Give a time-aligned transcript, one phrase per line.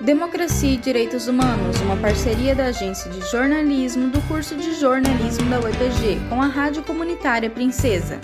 [0.00, 5.58] Democracia e Direitos Humanos, uma parceria da Agência de Jornalismo do curso de Jornalismo da
[5.58, 8.20] UEPG com a Rádio Comunitária Princesa.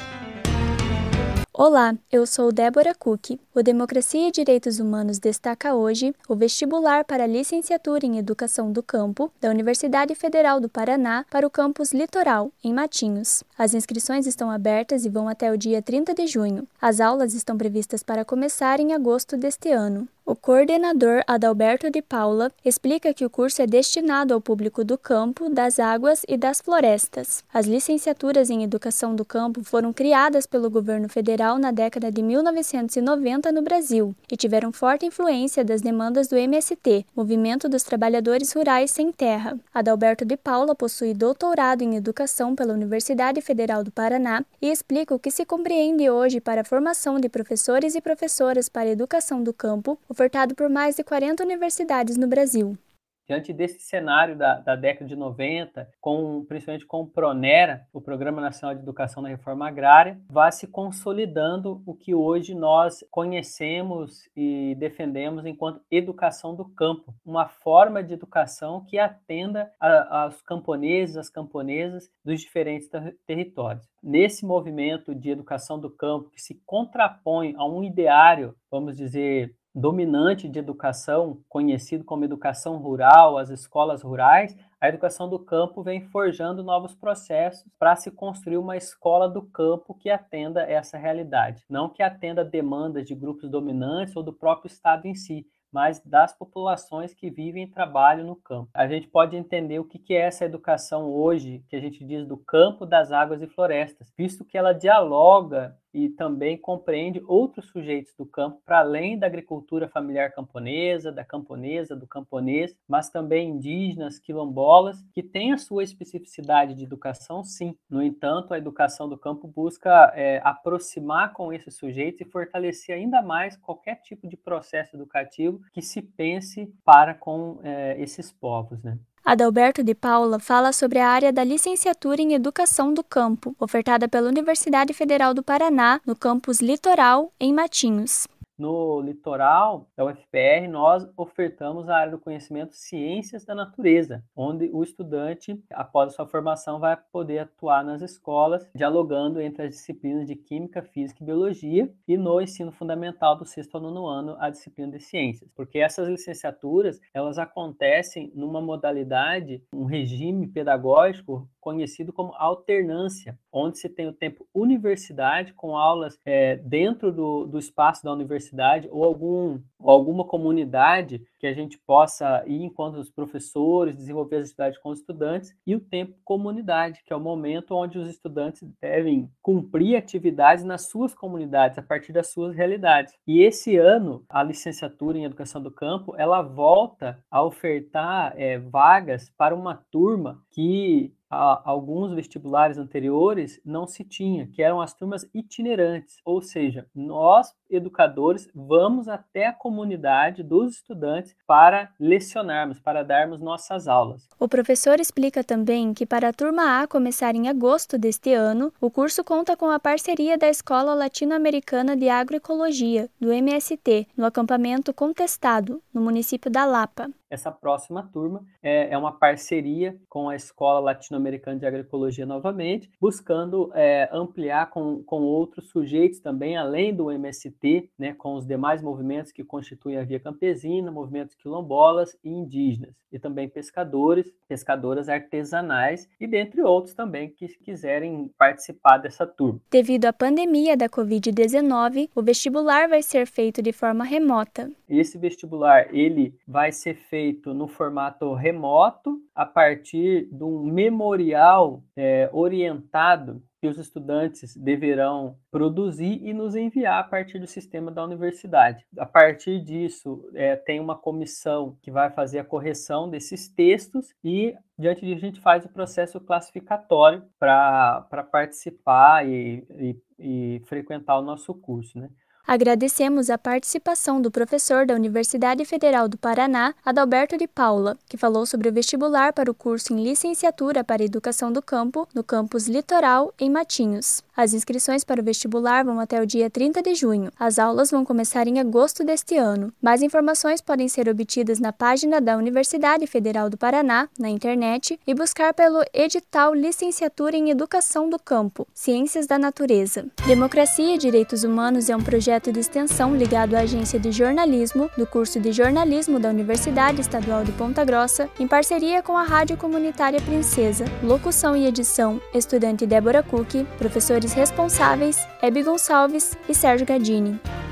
[1.54, 3.38] Olá, eu sou Débora Cook.
[3.54, 9.30] O Democracia e Direitos Humanos destaca hoje o vestibular para licenciatura em Educação do Campo
[9.40, 13.42] da Universidade Federal do Paraná para o campus Litoral, em Matinhos.
[13.56, 16.66] As inscrições estão abertas e vão até o dia 30 de junho.
[16.80, 20.08] As aulas estão previstas para começar em agosto deste ano.
[20.24, 25.50] O coordenador Adalberto de Paula explica que o curso é destinado ao público do campo,
[25.50, 27.42] das águas e das florestas.
[27.52, 33.50] As licenciaturas em Educação do Campo foram criadas pelo governo federal na década de 1990
[33.50, 39.10] no Brasil e tiveram forte influência das demandas do MST, Movimento dos Trabalhadores Rurais Sem
[39.10, 39.58] Terra.
[39.74, 45.18] Adalberto de Paula possui doutorado em Educação pela Universidade Federal do Paraná e explica o
[45.18, 49.52] que se compreende hoje para a formação de professores e professoras para a educação do
[49.52, 52.78] campo ofertado por mais de 40 universidades no Brasil.
[53.26, 58.42] Diante desse cenário da, da, década de 90, com, principalmente com o PRONERA, o Programa
[58.42, 64.74] Nacional de Educação na Reforma Agrária, vai se consolidando o que hoje nós conhecemos e
[64.74, 72.10] defendemos enquanto educação do campo, uma forma de educação que atenda aos camponeses, às camponesas
[72.24, 73.88] dos diferentes ter territórios.
[74.02, 80.48] Nesse movimento de educação do campo, que se contrapõe a um ideário, vamos dizer, dominante
[80.48, 86.62] de educação, conhecido como educação rural, as escolas rurais, a educação do campo vem forjando
[86.62, 92.02] novos processos para se construir uma escola do campo que atenda essa realidade, não que
[92.02, 97.30] atenda demandas de grupos dominantes ou do próprio Estado em si, mas das populações que
[97.30, 98.68] vivem e trabalham no campo.
[98.74, 102.36] A gente pode entender o que é essa educação hoje, que a gente diz do
[102.36, 108.24] campo, das águas e florestas, visto que ela dialoga e também compreende outros sujeitos do
[108.24, 115.04] campo, para além da agricultura familiar camponesa, da camponesa, do camponês, mas também indígenas, quilombolas,
[115.12, 117.76] que têm a sua especificidade de educação, sim.
[117.88, 123.22] No entanto, a educação do campo busca é, aproximar com esses sujeitos e fortalecer ainda
[123.22, 128.98] mais qualquer tipo de processo educativo que se pense para com é, esses povos, né?
[129.24, 134.28] Adalberto de Paula fala sobre a área da licenciatura em Educação do Campo, ofertada pela
[134.28, 138.26] Universidade Federal do Paraná, no campus Litoral, em Matinhos
[138.62, 144.84] no litoral da UFPR, nós ofertamos a área do conhecimento Ciências da Natureza, onde o
[144.84, 150.36] estudante, após a sua formação, vai poder atuar nas escolas, dialogando entre as disciplinas de
[150.36, 154.92] Química, Física e Biologia, e no ensino fundamental do sexto ao nono ano, a disciplina
[154.92, 155.50] de Ciências.
[155.56, 163.88] Porque essas licenciaturas, elas acontecem numa modalidade, um regime pedagógico conhecido como alternância, onde se
[163.88, 168.51] tem o tempo universidade, com aulas é, dentro do, do espaço da universidade,
[168.90, 174.78] ou algum alguma comunidade que a gente possa ir enquanto os professores, desenvolver as atividades
[174.78, 179.28] com os estudantes, e o tempo comunidade, que é o momento onde os estudantes devem
[179.42, 183.12] cumprir atividades nas suas comunidades, a partir das suas realidades.
[183.26, 189.28] E esse ano, a licenciatura em Educação do Campo, ela volta a ofertar é, vagas
[189.36, 196.18] para uma turma que alguns vestibulares anteriores não se tinha, que eram as turmas itinerantes,
[196.26, 203.86] ou seja, nós educadores vamos até a comunidade dos estudantes para lecionarmos, para darmos nossas
[203.86, 204.28] aulas.
[204.38, 208.90] O professor explica também que para a turma A começar em agosto deste ano, o
[208.90, 215.82] curso conta com a parceria da Escola Latino-Americana de Agroecologia, do MST, no acampamento Contestado,
[215.92, 221.58] no município da Lapa essa próxima turma é, é uma parceria com a Escola Latino-Americana
[221.58, 228.12] de Agroecologia novamente, buscando é, ampliar com, com outros sujeitos também, além do MST, né,
[228.12, 233.48] com os demais movimentos que constituem a Via Campesina, movimentos quilombolas e indígenas, e também
[233.48, 239.58] pescadores, pescadoras artesanais e dentre outros também que quiserem participar dessa turma.
[239.70, 244.70] Devido à pandemia da Covid-19, o vestibular vai ser feito de forma remota.
[244.86, 251.84] Esse vestibular ele vai ser feito feito no formato remoto, a partir de um memorial
[251.96, 258.02] é, orientado que os estudantes deverão produzir e nos enviar a partir do sistema da
[258.02, 258.84] universidade.
[258.98, 264.56] A partir disso, é, tem uma comissão que vai fazer a correção desses textos e,
[264.76, 271.22] diante disso, a gente faz o processo classificatório para participar e, e, e frequentar o
[271.22, 272.00] nosso curso.
[272.00, 272.08] Né?
[272.46, 278.44] Agradecemos a participação do professor da Universidade Federal do Paraná, Adalberto de Paula, que falou
[278.44, 283.32] sobre o vestibular para o curso em Licenciatura para Educação do Campo, no campus Litoral,
[283.38, 284.22] em Matinhos.
[284.36, 287.30] As inscrições para o vestibular vão até o dia 30 de junho.
[287.38, 289.72] As aulas vão começar em agosto deste ano.
[289.80, 295.14] Mais informações podem ser obtidas na página da Universidade Federal do Paraná, na internet, e
[295.14, 300.06] buscar pelo edital Licenciatura em Educação do Campo, Ciências da Natureza.
[300.26, 304.90] Democracia e Direitos Humanos é um projeto projeto de extensão ligado à agência de jornalismo
[304.96, 309.54] do curso de jornalismo da Universidade Estadual de Ponta Grossa, em parceria com a Rádio
[309.58, 310.86] Comunitária Princesa.
[311.02, 317.38] Locução e edição: estudante Débora Cook, professores responsáveis: Hebe Gonçalves e Sérgio Gadini.